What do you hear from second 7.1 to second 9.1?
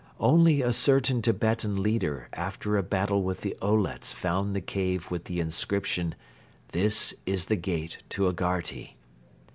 is the gate to Agharti.